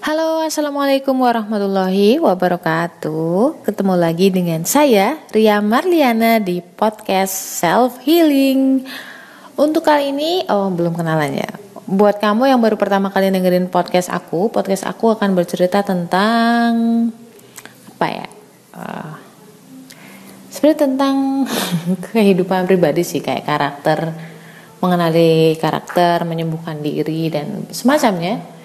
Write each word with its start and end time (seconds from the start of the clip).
Halo, 0.00 0.40
assalamualaikum 0.40 1.12
warahmatullahi 1.12 2.16
wabarakatuh. 2.24 3.68
Ketemu 3.68 3.94
lagi 4.00 4.32
dengan 4.32 4.64
saya 4.64 5.20
Ria 5.28 5.60
Marliana 5.60 6.40
di 6.40 6.64
podcast 6.64 7.60
Self 7.60 8.00
Healing. 8.00 8.88
Untuk 9.60 9.84
kali 9.84 10.08
ini, 10.08 10.48
oh 10.48 10.72
belum 10.72 10.96
kenalan 10.96 11.44
ya. 11.44 11.52
Buat 11.84 12.16
kamu 12.16 12.48
yang 12.48 12.64
baru 12.64 12.80
pertama 12.80 13.12
kali 13.12 13.28
dengerin 13.28 13.68
podcast 13.68 14.08
aku, 14.08 14.48
podcast 14.48 14.88
aku 14.88 15.12
akan 15.12 15.36
bercerita 15.36 15.84
tentang 15.84 16.72
apa 17.92 18.06
ya? 18.08 18.26
Uh, 18.72 19.12
Sebenarnya 20.48 20.80
tentang 20.80 21.44
kehidupan 22.08 22.64
pribadi 22.64 23.04
sih 23.04 23.20
kayak 23.20 23.44
karakter, 23.44 24.16
mengenali 24.80 25.60
karakter, 25.60 26.24
menyembuhkan 26.24 26.80
diri 26.80 27.28
dan 27.28 27.68
semacamnya 27.68 28.59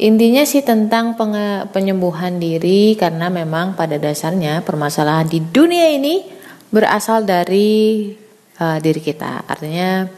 Intinya 0.00 0.48
sih 0.48 0.64
tentang 0.64 1.12
penyembuhan 1.76 2.40
diri 2.40 2.96
karena 2.96 3.28
memang 3.28 3.76
pada 3.76 4.00
dasarnya 4.00 4.64
permasalahan 4.64 5.28
di 5.28 5.44
dunia 5.44 5.92
ini 5.92 6.24
berasal 6.72 7.28
dari 7.28 8.08
uh, 8.56 8.80
diri 8.80 8.96
kita. 8.96 9.44
Artinya 9.44 10.08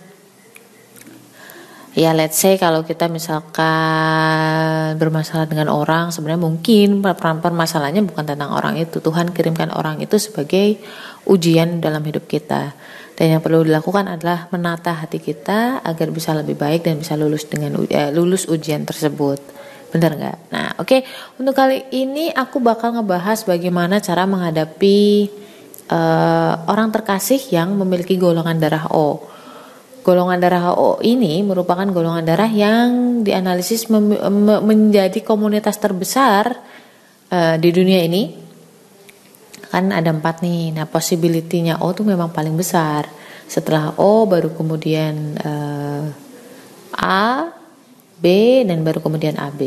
ya 1.98 2.14
let's 2.14 2.38
say 2.38 2.54
kalau 2.62 2.87
kita 2.87 3.10
misalkan 3.10 4.95
bermasalah 5.02 5.50
dengan 5.50 5.66
orang 5.66 6.14
sebenarnya 6.14 6.46
mungkin 6.46 7.02
permasalahannya 7.42 8.06
bukan 8.06 8.23
tentang 8.23 8.54
orang 8.54 8.78
itu. 8.78 9.02
Tuhan 9.02 9.34
kirimkan 9.34 9.74
orang 9.74 9.98
itu 9.98 10.14
sebagai 10.14 10.78
ujian 11.26 11.82
dalam 11.82 12.06
hidup 12.06 12.30
kita. 12.30 12.70
Dan 13.18 13.34
yang 13.34 13.42
perlu 13.42 13.66
dilakukan 13.66 14.06
adalah 14.06 14.46
menata 14.54 14.95
hati 14.95 15.18
kita 15.18 15.82
agar 15.82 16.06
bisa 16.14 16.38
lebih 16.38 16.54
baik 16.54 16.87
dan 16.87 17.02
bisa 17.02 17.18
lulus 17.18 17.51
dengan 17.51 17.82
uh, 17.82 18.10
lulus 18.14 18.46
ujian 18.46 18.87
tersebut. 18.87 19.42
Bener 19.92 20.16
nggak? 20.16 20.38
Nah, 20.48 20.69
oke. 20.80 20.88
Okay. 20.88 21.01
Untuk 21.37 21.52
kali 21.52 21.84
ini 21.92 22.32
aku 22.32 22.64
bakal 22.64 22.96
ngebahas 22.96 23.45
bagaimana 23.45 24.01
cara 24.01 24.24
menghadapi 24.24 25.29
uh, 25.93 26.65
orang 26.65 26.88
terkasih 26.88 27.38
yang 27.52 27.76
memiliki 27.76 28.16
golongan 28.16 28.57
darah 28.57 28.88
O. 28.88 29.20
Golongan 30.02 30.40
darah 30.40 30.73
O 30.74 30.98
ini 31.04 31.45
merupakan 31.45 31.85
golongan 31.87 32.24
darah 32.24 32.48
yang 32.48 33.20
dianalisis 33.23 33.87
menjadi 34.65 35.20
komunitas 35.23 35.76
terbesar 35.76 36.57
uh, 37.29 37.54
di 37.60 37.68
dunia 37.70 38.01
ini. 38.02 38.40
Kan 39.68 39.93
ada 39.93 40.09
empat 40.09 40.40
nih. 40.40 40.73
Nah, 40.73 40.88
possibility-nya 40.88 41.85
O 41.85 41.93
tuh 41.93 42.09
memang 42.09 42.32
paling 42.32 42.57
besar. 42.57 43.07
Setelah 43.45 43.93
O 44.01 44.24
baru 44.24 44.57
kemudian 44.57 45.37
uh, 45.37 46.09
A, 46.96 47.52
B 48.23 48.62
dan 48.62 48.87
baru 48.87 49.02
kemudian 49.02 49.34
AB. 49.34 49.60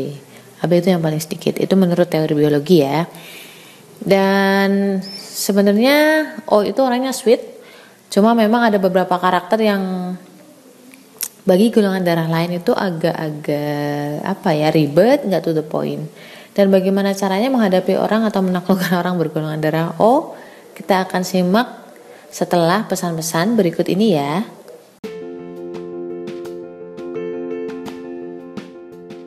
AB 0.64 0.70
itu 0.80 0.88
yang 0.88 1.04
paling 1.04 1.20
sedikit. 1.20 1.60
Itu 1.60 1.76
menurut 1.76 2.08
teori 2.08 2.32
biologi 2.32 2.80
ya. 2.80 3.04
Dan 4.00 4.98
sebenarnya 5.12 5.96
O 6.48 6.64
itu 6.64 6.80
orangnya 6.80 7.12
sweet. 7.12 7.44
Cuma 8.08 8.32
memang 8.32 8.72
ada 8.72 8.80
beberapa 8.80 9.20
karakter 9.20 9.60
yang 9.60 10.16
bagi 11.46 11.70
golongan 11.70 12.02
darah 12.02 12.26
lain 12.26 12.58
itu 12.58 12.74
agak-agak 12.74 14.24
apa 14.24 14.50
ya 14.50 14.72
ribet, 14.72 15.22
nggak 15.28 15.42
to 15.44 15.54
the 15.54 15.62
point. 15.62 16.08
Dan 16.56 16.72
bagaimana 16.72 17.12
caranya 17.12 17.52
menghadapi 17.52 18.00
orang 18.00 18.24
atau 18.24 18.40
menaklukkan 18.40 18.96
orang 18.96 19.20
bergolongan 19.20 19.60
darah 19.60 19.88
O? 20.00 20.32
Kita 20.72 21.04
akan 21.04 21.22
simak 21.22 21.68
setelah 22.32 22.88
pesan-pesan 22.88 23.54
berikut 23.54 23.86
ini 23.92 24.16
ya. 24.16 24.55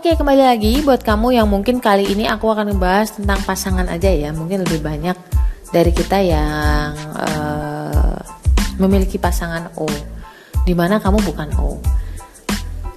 Oke 0.00 0.16
kembali 0.16 0.40
lagi 0.40 0.80
buat 0.80 1.04
kamu 1.04 1.36
yang 1.36 1.44
mungkin 1.44 1.76
kali 1.76 2.08
ini 2.08 2.24
aku 2.24 2.48
akan 2.48 2.72
membahas 2.72 3.20
tentang 3.20 3.36
pasangan 3.44 3.84
aja 3.84 4.08
ya. 4.08 4.32
Mungkin 4.32 4.64
lebih 4.64 4.80
banyak 4.80 5.12
dari 5.76 5.92
kita 5.92 6.16
yang 6.24 6.96
uh, 7.20 8.16
memiliki 8.80 9.20
pasangan 9.20 9.68
O 9.76 9.84
di 10.64 10.72
mana 10.72 11.04
kamu 11.04 11.20
bukan 11.20 11.52
O. 11.60 11.76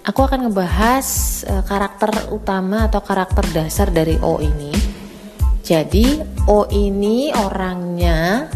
Aku 0.07 0.23
akan 0.23 0.47
ngebahas 0.47 1.07
uh, 1.51 1.67
karakter 1.67 2.31
utama 2.31 2.87
atau 2.87 3.03
karakter 3.03 3.51
dasar 3.51 3.91
dari 3.91 4.15
O 4.23 4.39
ini. 4.39 4.71
Jadi 5.59 6.23
O 6.47 6.71
ini 6.71 7.35
orangnya 7.35 8.47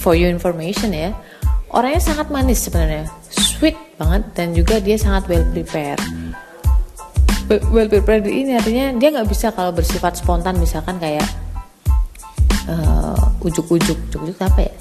for 0.00 0.16
your 0.16 0.32
information 0.32 0.88
ya 0.96 1.12
orangnya 1.68 2.00
sangat 2.00 2.32
manis 2.32 2.64
sebenarnya. 2.64 3.12
Sweet 3.28 3.76
banget 4.00 4.24
dan 4.32 4.56
juga 4.56 4.80
dia 4.80 4.96
sangat 4.96 5.28
well 5.28 5.44
prepared 5.52 6.00
well 7.48 7.88
prepared 7.88 8.24
ini 8.26 8.56
artinya 8.56 8.94
dia 8.96 9.08
nggak 9.12 9.28
bisa 9.28 9.52
kalau 9.52 9.70
bersifat 9.70 10.16
spontan 10.16 10.56
misalkan 10.56 10.96
kayak 10.96 11.24
uh, 12.68 13.18
ujuk-ujuk 13.44 13.96
ujuk-ujuk 14.10 14.38
apa 14.40 14.70
ya? 14.70 14.74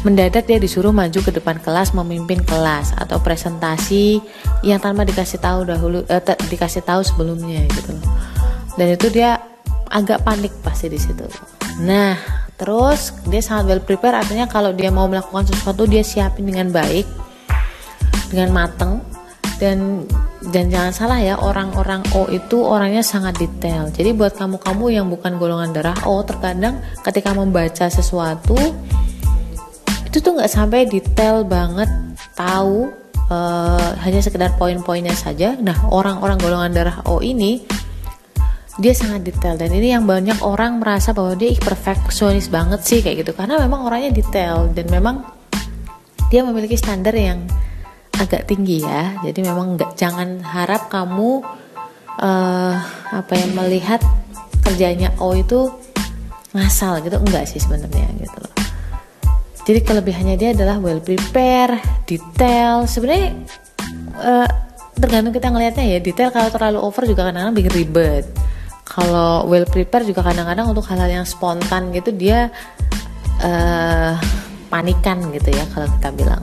Mendadak 0.00 0.48
dia 0.48 0.56
disuruh 0.56 0.96
maju 0.96 1.20
ke 1.20 1.28
depan 1.28 1.60
kelas 1.60 1.92
memimpin 1.92 2.40
kelas 2.40 2.96
atau 2.96 3.20
presentasi 3.20 4.20
yang 4.64 4.80
tanpa 4.80 5.04
dikasih 5.04 5.40
tahu 5.40 5.68
dahulu 5.68 6.04
uh, 6.08 6.22
dikasih 6.48 6.80
tahu 6.84 7.04
sebelumnya 7.04 7.64
gitu 7.68 7.96
loh. 7.96 8.04
Dan 8.80 8.96
itu 8.96 9.12
dia 9.12 9.40
agak 9.90 10.24
panik 10.24 10.52
pasti 10.64 10.88
di 10.88 10.96
situ. 10.96 11.24
Nah 11.84 12.16
terus 12.60 13.16
dia 13.24 13.40
sangat 13.40 13.72
well 13.72 13.84
prepared 13.84 14.20
artinya 14.20 14.44
kalau 14.44 14.76
dia 14.76 14.92
mau 14.92 15.08
melakukan 15.08 15.48
sesuatu 15.48 15.88
dia 15.88 16.04
siapin 16.04 16.44
dengan 16.44 16.68
baik 16.68 17.08
dengan 18.28 18.52
mateng 18.52 19.00
dan 19.56 20.04
dan 20.48 20.72
jangan 20.72 20.92
salah 20.96 21.20
ya 21.20 21.36
orang-orang 21.36 22.00
O 22.16 22.24
itu 22.32 22.64
orangnya 22.64 23.04
sangat 23.04 23.36
detail. 23.36 23.92
Jadi 23.92 24.16
buat 24.16 24.32
kamu-kamu 24.32 24.84
yang 24.88 25.06
bukan 25.12 25.36
golongan 25.36 25.76
darah 25.76 25.98
O 26.08 26.24
terkadang 26.24 26.80
ketika 27.04 27.36
membaca 27.36 27.92
sesuatu 27.92 28.56
itu 30.08 30.16
tuh 30.18 30.32
nggak 30.40 30.50
sampai 30.50 30.88
detail 30.88 31.44
banget 31.44 31.86
tahu 32.32 32.88
uh, 33.28 33.92
hanya 34.00 34.24
sekedar 34.24 34.56
poin-poinnya 34.56 35.12
saja. 35.12 35.60
Nah 35.60 35.76
orang-orang 35.92 36.40
golongan 36.40 36.72
darah 36.72 36.98
O 37.04 37.20
ini 37.20 37.60
dia 38.80 38.96
sangat 38.96 39.28
detail. 39.28 39.60
Dan 39.60 39.76
ini 39.76 39.92
yang 39.92 40.08
banyak 40.08 40.40
orang 40.40 40.80
merasa 40.80 41.12
bahwa 41.12 41.36
dia 41.36 41.52
perfeksionis 41.52 42.48
banget 42.48 42.80
sih 42.80 43.04
kayak 43.04 43.28
gitu. 43.28 43.36
Karena 43.36 43.60
memang 43.60 43.84
orangnya 43.84 44.08
detail 44.16 44.72
dan 44.72 44.88
memang 44.88 45.20
dia 46.32 46.40
memiliki 46.48 46.80
standar 46.80 47.12
yang 47.12 47.44
agak 48.20 48.44
tinggi 48.44 48.84
ya. 48.84 49.16
Jadi 49.24 49.40
memang 49.40 49.80
nggak 49.80 49.96
jangan 49.96 50.44
harap 50.44 50.92
kamu 50.92 51.40
uh, 52.20 52.74
apa 53.10 53.32
yang 53.32 53.56
melihat 53.56 54.04
kerjanya 54.60 55.16
O 55.16 55.32
itu 55.32 55.72
ngasal 56.52 57.00
gitu. 57.00 57.16
Enggak 57.16 57.48
sih 57.48 57.58
sebenarnya 57.58 58.06
gitu 58.20 58.36
loh. 58.36 58.54
Jadi 59.64 59.80
kelebihannya 59.80 60.36
dia 60.36 60.50
adalah 60.52 60.76
well 60.76 61.00
prepare 61.00 61.80
detail. 62.04 62.84
Sebenarnya 62.84 63.32
uh, 64.20 64.48
tergantung 65.00 65.32
kita 65.32 65.48
ngelihatnya 65.48 65.96
ya. 65.96 65.98
Detail 66.04 66.28
kalau 66.28 66.52
terlalu 66.52 66.78
over 66.84 67.08
juga 67.08 67.24
kadang-kadang 67.28 67.56
bikin 67.56 67.72
ribet. 67.72 68.24
Kalau 68.84 69.48
well 69.48 69.64
prepare 69.64 70.04
juga 70.04 70.20
kadang-kadang 70.26 70.68
untuk 70.68 70.84
hal-hal 70.90 71.22
yang 71.22 71.26
spontan 71.26 71.94
gitu 71.94 72.10
dia 72.10 72.50
uh, 73.40 74.18
panikan 74.70 75.18
gitu 75.34 75.50
ya 75.50 75.64
kalau 75.70 75.86
kita 75.98 76.08
bilang 76.14 76.42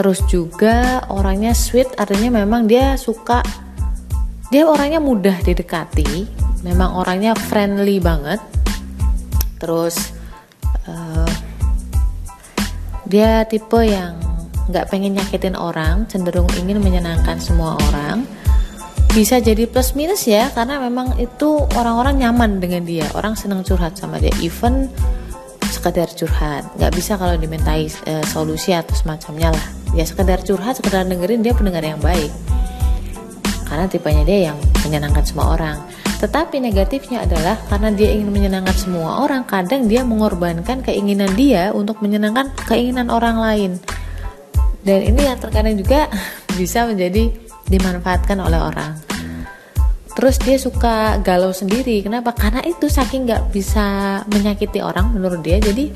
terus 0.00 0.24
juga 0.24 1.04
orangnya 1.12 1.52
sweet 1.52 1.92
artinya 2.00 2.40
memang 2.40 2.64
dia 2.64 2.96
suka. 2.96 3.44
Dia 4.48 4.64
orangnya 4.64 4.96
mudah 4.96 5.44
didekati 5.44 6.24
memang 6.64 6.96
orangnya 6.96 7.36
friendly 7.36 8.00
banget. 8.00 8.40
Terus 9.60 10.16
uh, 10.88 11.28
dia 13.04 13.44
tipe 13.44 13.76
yang 13.84 14.16
nggak 14.72 14.88
pengen 14.88 15.20
nyakitin 15.20 15.52
orang 15.52 16.08
cenderung 16.08 16.48
ingin 16.56 16.80
menyenangkan 16.80 17.36
semua 17.36 17.76
orang. 17.92 18.24
Bisa 19.12 19.36
jadi 19.36 19.68
plus 19.68 19.92
minus 19.92 20.24
ya 20.24 20.48
karena 20.56 20.80
memang 20.80 21.20
itu 21.20 21.68
orang-orang 21.76 22.24
nyaman 22.24 22.56
dengan 22.56 22.88
dia. 22.88 23.04
Orang 23.12 23.36
senang 23.36 23.60
curhat 23.68 24.00
sama 24.00 24.16
dia 24.16 24.32
even 24.40 24.88
sekedar 25.68 26.08
curhat. 26.16 26.64
Nggak 26.80 26.92
bisa 26.96 27.20
kalau 27.20 27.36
dimintai 27.36 27.84
e, 27.84 28.12
solusi 28.24 28.72
atau 28.72 28.96
semacamnya 28.96 29.52
lah 29.52 29.79
ya 29.96 30.04
sekedar 30.06 30.42
curhat 30.46 30.78
sekedar 30.78 31.06
dengerin 31.06 31.42
dia 31.42 31.54
pendengar 31.54 31.82
yang 31.82 31.98
baik. 31.98 32.30
Karena 33.66 33.86
tipenya 33.86 34.26
dia 34.26 34.50
yang 34.50 34.58
menyenangkan 34.82 35.22
semua 35.22 35.54
orang. 35.54 35.78
Tetapi 36.20 36.60
negatifnya 36.60 37.24
adalah 37.24 37.56
karena 37.70 37.88
dia 37.94 38.12
ingin 38.12 38.28
menyenangkan 38.28 38.76
semua 38.76 39.24
orang 39.24 39.46
kadang 39.46 39.88
dia 39.88 40.04
mengorbankan 40.04 40.84
keinginan 40.84 41.32
dia 41.38 41.72
untuk 41.72 42.02
menyenangkan 42.04 42.52
keinginan 42.66 43.08
orang 43.08 43.40
lain. 43.40 43.70
Dan 44.84 45.00
ini 45.06 45.22
yang 45.24 45.38
terkadang 45.40 45.78
juga 45.78 46.10
bisa 46.60 46.84
menjadi 46.84 47.32
dimanfaatkan 47.70 48.36
oleh 48.36 48.58
orang. 48.58 48.92
Terus 50.12 50.36
dia 50.42 50.58
suka 50.58 51.22
galau 51.22 51.54
sendiri. 51.54 52.02
Kenapa? 52.02 52.34
Karena 52.34 52.60
itu 52.66 52.90
saking 52.90 53.30
nggak 53.30 53.54
bisa 53.54 54.20
menyakiti 54.28 54.82
orang 54.82 55.14
menurut 55.14 55.40
dia. 55.40 55.56
Jadi 55.56 55.88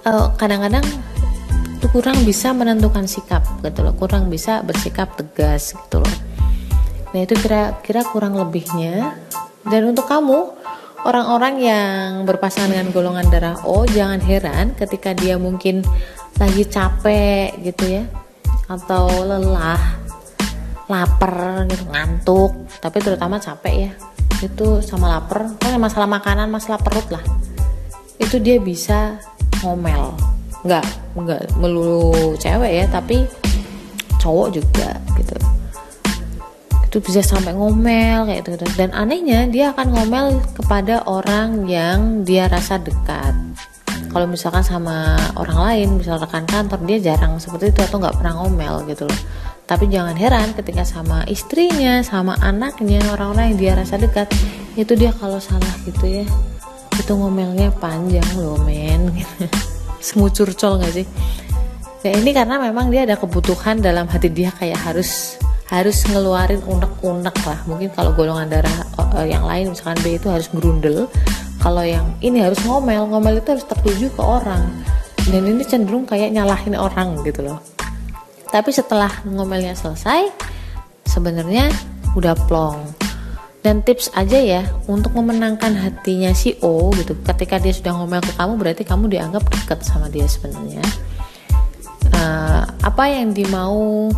kadang 0.00 0.24
eh, 0.24 0.28
kadang-kadang 0.40 0.84
itu 1.80 1.88
kurang 1.96 2.28
bisa 2.28 2.52
menentukan 2.52 3.08
sikap 3.08 3.40
gitu 3.64 3.80
loh. 3.80 3.96
Kurang 3.96 4.28
bisa 4.28 4.60
bersikap 4.60 5.16
tegas 5.16 5.72
gitu 5.72 6.04
loh. 6.04 6.16
Nah 7.16 7.24
itu 7.24 7.32
kira-kira 7.40 8.04
kurang 8.04 8.36
lebihnya. 8.36 9.16
Dan 9.64 9.88
untuk 9.88 10.04
kamu 10.04 10.60
orang-orang 11.08 11.54
yang 11.56 12.28
berpasangan 12.28 12.68
dengan 12.68 12.92
golongan 12.92 13.32
darah 13.32 13.56
O 13.64 13.88
jangan 13.88 14.20
heran 14.20 14.76
ketika 14.76 15.16
dia 15.16 15.40
mungkin 15.40 15.80
lagi 16.36 16.68
capek 16.68 17.56
gitu 17.64 17.96
ya. 17.96 18.04
Atau 18.68 19.08
lelah 19.24 19.80
lapar 20.84 21.64
gitu 21.64 21.88
ngantuk. 21.88 22.76
Tapi 22.76 23.00
terutama 23.00 23.40
capek 23.40 23.88
ya. 23.88 23.92
Itu 24.44 24.84
sama 24.84 25.16
lapar. 25.16 25.56
Kan 25.56 25.80
masalah 25.80 26.04
makanan 26.04 26.52
masalah 26.52 26.76
perut 26.76 27.08
lah. 27.08 27.24
Itu 28.20 28.36
dia 28.36 28.60
bisa 28.60 29.16
ngomel 29.64 30.29
nggak 30.60 30.86
nggak 31.16 31.42
melulu 31.56 32.36
cewek 32.36 32.84
ya 32.84 32.86
tapi 32.92 33.24
cowok 34.20 34.48
juga 34.52 35.00
gitu. 35.16 35.36
Itu 36.90 36.98
bisa 37.00 37.22
sampai 37.22 37.54
ngomel 37.54 38.26
kayak 38.28 38.42
gitu 38.44 38.66
dan 38.76 38.90
anehnya 38.92 39.46
dia 39.48 39.72
akan 39.72 39.94
ngomel 39.94 40.26
kepada 40.52 41.06
orang 41.08 41.64
yang 41.64 42.26
dia 42.26 42.50
rasa 42.50 42.76
dekat. 42.76 43.32
Kalau 44.10 44.26
misalkan 44.26 44.66
sama 44.66 45.14
orang 45.38 45.58
lain 45.70 45.88
misal 46.02 46.18
rekan 46.18 46.42
kantor 46.42 46.82
dia 46.82 46.98
jarang 46.98 47.38
seperti 47.38 47.70
itu 47.70 47.80
atau 47.86 48.02
nggak 48.02 48.18
pernah 48.18 48.42
ngomel 48.42 48.84
gitu 48.90 49.06
loh. 49.06 49.20
Tapi 49.70 49.86
jangan 49.86 50.18
heran 50.18 50.50
ketika 50.58 50.82
sama 50.82 51.22
istrinya 51.30 52.02
sama 52.02 52.34
anaknya 52.42 52.98
orang-orang 53.14 53.54
yang 53.54 53.58
dia 53.58 53.72
rasa 53.78 54.02
dekat 54.02 54.26
itu 54.74 54.98
dia 54.98 55.14
kalau 55.14 55.38
salah 55.38 55.74
gitu 55.86 56.04
ya. 56.04 56.26
Itu 56.98 57.14
ngomelnya 57.16 57.70
panjang 57.78 58.26
loh 58.34 58.58
men 58.66 59.14
semua 60.00 60.32
curcol 60.32 60.80
gak 60.80 60.92
sih? 60.96 61.06
Nah 62.00 62.12
ini 62.16 62.32
karena 62.32 62.56
memang 62.56 62.88
dia 62.88 63.04
ada 63.04 63.20
kebutuhan 63.20 63.84
dalam 63.84 64.08
hati 64.08 64.32
dia 64.32 64.48
kayak 64.56 64.80
harus 64.80 65.36
harus 65.68 66.02
ngeluarin 66.08 66.64
unek-unek 66.64 67.36
lah. 67.46 67.60
Mungkin 67.68 67.92
kalau 67.92 68.16
golongan 68.16 68.48
darah 68.48 68.78
uh, 68.98 69.22
yang 69.22 69.44
lain 69.44 69.70
misalkan 69.70 70.00
B 70.02 70.16
itu 70.16 70.26
harus 70.32 70.48
gerundel 70.50 71.06
kalau 71.60 71.84
yang 71.84 72.16
ini 72.24 72.40
harus 72.40 72.58
ngomel 72.64 73.06
ngomel 73.06 73.38
itu 73.38 73.52
harus 73.52 73.68
tertuju 73.68 74.08
ke 74.10 74.22
orang. 74.24 74.66
Dan 75.28 75.46
ini 75.46 75.62
cenderung 75.62 76.08
kayak 76.08 76.32
nyalahin 76.32 76.74
orang 76.74 77.20
gitu 77.22 77.44
loh. 77.44 77.60
Tapi 78.50 78.72
setelah 78.74 79.12
ngomelnya 79.28 79.76
selesai 79.76 80.32
sebenarnya 81.06 81.70
udah 82.18 82.34
plong 82.50 82.99
dan 83.60 83.84
tips 83.84 84.08
aja 84.16 84.40
ya 84.40 84.62
untuk 84.88 85.12
memenangkan 85.12 85.76
hatinya 85.76 86.32
si 86.32 86.56
O 86.64 86.88
gitu. 86.96 87.12
Ketika 87.20 87.60
dia 87.60 87.76
sudah 87.76 87.92
ngomel 87.92 88.24
ke 88.24 88.32
kamu 88.36 88.52
berarti 88.56 88.82
kamu 88.88 89.12
dianggap 89.12 89.44
deket 89.52 89.84
sama 89.84 90.08
dia 90.08 90.24
sebenarnya. 90.24 90.84
Uh, 92.10 92.64
apa 92.80 93.04
yang 93.12 93.36
dimau 93.36 94.08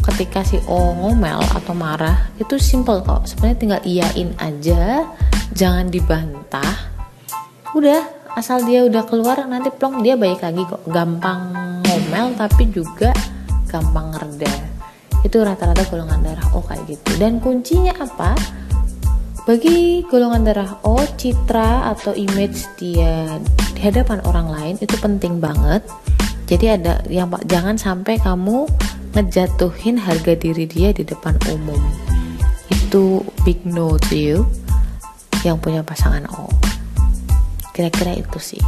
ketika 0.00 0.40
si 0.44 0.56
O 0.64 0.96
ngomel 0.96 1.40
atau 1.52 1.76
marah 1.76 2.32
itu 2.40 2.56
simple 2.56 3.04
kok. 3.04 3.28
Sebenarnya 3.28 3.58
tinggal 3.60 3.80
iyain 3.84 4.30
aja 4.40 5.04
jangan 5.52 5.92
dibantah. 5.92 6.96
Udah 7.76 8.00
asal 8.32 8.64
dia 8.64 8.84
udah 8.88 9.04
keluar 9.04 9.44
nanti 9.44 9.68
plong 9.68 10.00
dia 10.00 10.16
baik 10.16 10.40
lagi 10.40 10.64
kok. 10.64 10.88
Gampang 10.88 11.52
ngomel 11.84 12.32
tapi 12.32 12.72
juga 12.72 13.12
gampang 13.68 14.16
reda 14.16 14.72
itu 15.20 15.42
rata-rata 15.42 15.82
golongan 15.90 16.22
darah 16.22 16.48
O 16.54 16.64
kayak 16.64 16.86
gitu. 16.86 17.18
Dan 17.20 17.42
kuncinya 17.42 17.92
apa 17.98 18.32
bagi 19.46 20.02
golongan 20.10 20.42
darah 20.42 20.82
O 20.82 20.98
citra 20.98 21.94
atau 21.94 22.10
image 22.18 22.66
dia 22.82 23.38
di 23.78 23.80
hadapan 23.80 24.18
orang 24.26 24.50
lain 24.50 24.74
itu 24.82 24.98
penting 24.98 25.38
banget. 25.38 25.86
Jadi 26.50 26.66
ada 26.66 26.98
yang 27.06 27.30
jangan 27.46 27.78
sampai 27.78 28.18
kamu 28.18 28.66
ngejatuhin 29.14 30.02
harga 30.02 30.34
diri 30.34 30.66
dia 30.66 30.90
di 30.90 31.06
depan 31.06 31.38
umum. 31.54 31.78
Itu 32.74 33.22
big 33.46 33.62
no 33.62 33.94
to 34.10 34.18
you 34.18 34.38
yang 35.46 35.62
punya 35.62 35.86
pasangan 35.86 36.26
O. 36.26 36.50
Kira-kira 37.70 38.18
itu 38.18 38.42
sih. 38.42 38.62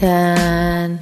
Dan 0.00 0.96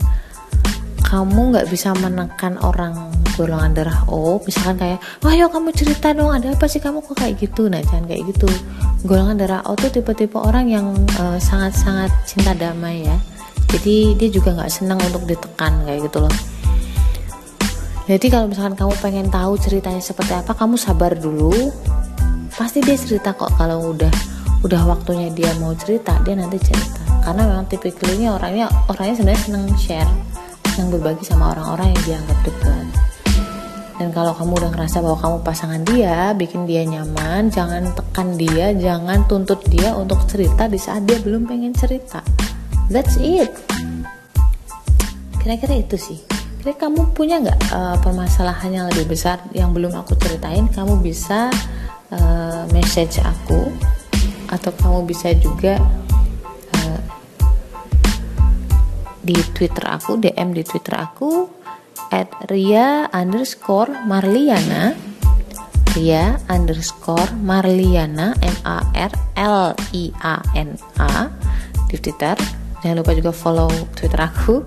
kamu 1.06 1.55
nggak 1.55 1.70
bisa 1.70 1.94
menekan 2.03 2.58
orang 2.67 3.14
golongan 3.38 3.70
darah 3.79 4.03
O 4.11 4.43
misalkan 4.43 4.75
kayak 4.75 4.99
wah 5.23 5.31
yuk 5.38 5.55
kamu 5.55 5.70
cerita 5.70 6.11
dong 6.11 6.35
ada 6.35 6.50
apa 6.50 6.67
sih 6.67 6.82
kamu 6.82 6.99
kok 7.06 7.14
kayak 7.14 7.38
gitu? 7.38 7.70
Nah 7.70 7.79
jangan 7.87 8.11
kayak 8.11 8.26
gitu. 8.35 8.50
Golongan 9.06 9.38
darah 9.38 9.62
O 9.70 9.79
tuh 9.79 9.93
tipe-tipe 9.94 10.35
orang 10.35 10.67
yang 10.67 10.91
eh, 10.99 11.38
sangat-sangat 11.38 12.11
uh, 12.11 12.23
cinta 12.26 12.53
damai 12.58 13.06
ya. 13.06 13.17
Jadi 13.70 14.19
dia 14.19 14.29
juga 14.35 14.58
nggak 14.58 14.73
senang 14.73 14.99
untuk 15.06 15.23
ditekan 15.31 15.87
kayak 15.87 16.11
gitu 16.11 16.26
loh. 16.26 16.35
Jadi 18.06 18.26
kalau 18.31 18.47
misalkan 18.50 18.75
kamu 18.75 18.94
pengen 18.99 19.26
tahu 19.31 19.58
ceritanya 19.62 20.03
seperti 20.03 20.35
apa 20.35 20.58
kamu 20.58 20.75
sabar 20.75 21.14
dulu. 21.14 21.70
Pasti 22.50 22.82
dia 22.82 22.99
cerita 22.99 23.31
kok 23.37 23.55
kalau 23.55 23.94
udah 23.94 24.11
udah 24.64 24.82
waktunya 24.91 25.31
dia 25.31 25.55
mau 25.62 25.70
cerita 25.79 26.19
dia 26.26 26.35
nanti 26.35 26.58
cerita. 26.58 26.99
Karena 27.23 27.47
memang 27.47 27.67
tipikalnya 27.70 28.35
orangnya 28.38 28.67
orangnya 28.91 29.14
sebenarnya 29.19 29.43
seneng 29.47 29.67
share 29.79 30.11
yang 30.78 30.88
berbagi 30.93 31.25
sama 31.25 31.56
orang-orang 31.56 31.93
yang 31.93 32.02
dianggap 32.05 32.38
dekat. 32.44 32.87
Dan 33.96 34.12
kalau 34.12 34.37
kamu 34.37 34.61
udah 34.61 34.70
ngerasa 34.76 35.00
bahwa 35.00 35.17
kamu 35.17 35.37
pasangan 35.40 35.82
dia 35.88 36.37
bikin 36.37 36.69
dia 36.69 36.84
nyaman 36.84 37.49
jangan 37.49 37.88
tekan 37.96 38.37
dia 38.37 38.76
jangan 38.76 39.25
tuntut 39.25 39.64
dia 39.73 39.96
untuk 39.96 40.20
cerita 40.28 40.69
di 40.69 40.76
saat 40.76 41.08
dia 41.08 41.17
belum 41.17 41.49
pengen 41.49 41.73
cerita. 41.73 42.20
That's 42.93 43.17
it. 43.17 43.49
Kira-kira 45.41 45.81
itu 45.81 45.96
sih. 45.96 46.20
Kira 46.60 46.77
kamu 46.77 47.17
punya 47.17 47.41
nggak 47.41 47.60
uh, 47.72 47.96
permasalahan 48.05 48.70
yang 48.84 48.86
lebih 48.93 49.17
besar 49.17 49.41
yang 49.56 49.72
belum 49.72 49.96
aku 49.96 50.12
ceritain? 50.20 50.69
Kamu 50.69 51.00
bisa 51.00 51.48
uh, 52.12 52.69
message 52.77 53.24
aku 53.24 53.72
atau 54.53 54.70
kamu 54.77 55.08
bisa 55.08 55.32
juga 55.41 55.81
di 59.26 59.34
Twitter 59.50 59.82
aku, 59.90 60.22
DM 60.22 60.54
di 60.54 60.62
Twitter 60.62 60.94
aku 60.94 61.50
at 62.14 62.30
Ria 62.46 63.10
underscore 63.10 64.06
Marliana. 64.06 64.94
Ria 65.98 66.38
underscore 66.46 67.34
Marliana 67.42 68.38
M 68.38 68.56
A 68.62 68.78
R 68.94 69.12
L 69.34 69.74
I 69.90 70.14
A 70.22 70.38
N 70.54 70.78
A 71.02 71.26
di 71.90 71.98
Twitter. 71.98 72.38
Jangan 72.84 73.02
lupa 73.02 73.12
juga 73.18 73.32
follow 73.34 73.70
Twitter 73.98 74.20
aku 74.22 74.62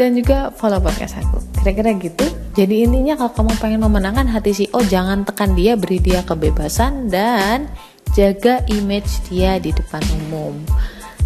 dan 0.00 0.16
juga 0.16 0.48
follow 0.56 0.80
podcast 0.80 1.20
aku. 1.20 1.42
Kira-kira 1.60 1.92
gitu. 2.00 2.24
Jadi 2.56 2.88
intinya 2.88 3.18
kalau 3.20 3.34
kamu 3.36 3.52
pengen 3.60 3.80
memenangkan 3.84 4.30
hati 4.30 4.56
si 4.56 4.64
O 4.72 4.80
jangan 4.80 5.28
tekan 5.28 5.52
dia 5.52 5.76
beri 5.76 6.00
dia 6.00 6.24
kebebasan 6.24 7.12
dan 7.12 7.68
jaga 8.14 8.62
image 8.70 9.26
dia 9.26 9.58
di 9.58 9.74
depan 9.74 10.00
umum 10.22 10.54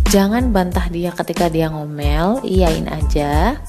jangan 0.08 0.56
bantah 0.56 0.88
dia 0.88 1.12
ketika 1.12 1.52
dia 1.52 1.68
ngomel 1.68 2.40
iyain 2.40 2.88
aja. 2.88 3.60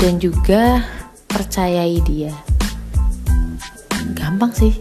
Dan 0.00 0.16
juga 0.16 0.80
percayai 1.28 2.00
dia. 2.00 2.32
Gampang 4.16 4.48
sih. 4.56 4.72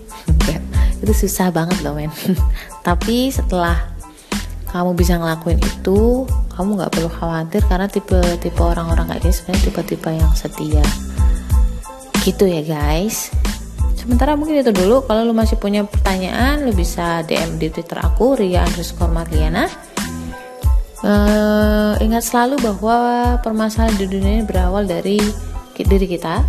Itu 1.04 1.12
susah 1.12 1.52
banget 1.52 1.84
loh 1.84 2.00
men. 2.00 2.08
Tapi 2.88 3.28
setelah 3.28 3.76
kamu 4.72 4.96
bisa 4.96 5.18
ngelakuin 5.18 5.58
itu 5.66 6.30
kamu 6.54 6.78
nggak 6.78 6.94
perlu 6.94 7.10
khawatir 7.10 7.66
karena 7.66 7.90
tipe 7.90 8.22
tipe 8.38 8.62
orang-orang 8.62 9.10
kayak 9.10 9.26
gini 9.26 9.34
sebenarnya 9.34 9.64
tipe-tipe 9.66 10.10
yang 10.14 10.34
setia. 10.38 10.86
Gitu 12.24 12.46
ya 12.46 12.62
guys. 12.64 13.34
Sementara 13.98 14.38
mungkin 14.38 14.62
itu 14.62 14.70
dulu. 14.70 15.04
Kalau 15.10 15.26
lu 15.26 15.34
masih 15.34 15.58
punya 15.58 15.84
pertanyaan 15.84 16.64
lu 16.64 16.72
bisa 16.72 17.26
DM 17.26 17.58
di 17.58 17.74
twitter 17.74 17.98
aku 18.00 18.38
Ria 18.38 18.62
underscore 18.64 19.10
Marliana 19.10 19.89
Uh, 21.00 21.96
ingat 22.04 22.28
selalu 22.28 22.60
bahwa 22.60 23.40
permasalahan 23.40 23.96
di 23.96 24.06
dunia 24.12 24.32
ini 24.40 24.44
berawal 24.44 24.84
dari 24.84 25.20
diri 25.80 26.08
kita. 26.12 26.44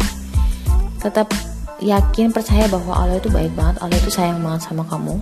Tetap 0.98 1.30
yakin 1.78 2.34
percaya 2.34 2.66
bahwa 2.66 2.98
Allah 2.98 3.22
itu 3.22 3.30
baik 3.30 3.54
banget, 3.54 3.78
Allah 3.78 3.96
itu 3.96 4.10
sayang 4.10 4.42
banget 4.42 4.66
sama 4.66 4.82
kamu. 4.90 5.16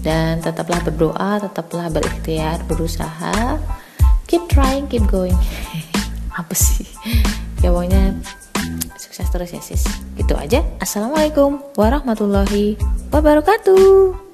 Dan 0.00 0.40
tetaplah 0.40 0.80
berdoa, 0.80 1.42
tetaplah 1.42 1.92
berikhtiar, 1.92 2.62
berusaha. 2.64 3.58
Keep 4.30 4.48
trying, 4.48 4.86
keep 4.86 5.04
going. 5.10 5.36
Apa 6.40 6.54
sih? 6.54 6.86
Ya 7.60 7.74
pokoknya 7.74 8.16
sukses 8.96 9.28
terus 9.28 9.50
ya 9.52 9.60
sis. 9.60 9.84
Gitu 10.16 10.32
aja. 10.38 10.64
Assalamualaikum 10.80 11.60
warahmatullahi 11.76 12.80
wabarakatuh. 13.12 14.29